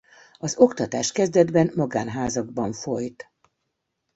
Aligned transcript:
Az 0.37 0.57
oktatás 0.57 1.11
kezdetben 1.11 1.71
magánházakban 1.75 2.73
folyt. 2.73 3.31